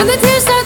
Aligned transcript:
and 0.00 0.08
the 0.08 0.16
tears 0.16 0.59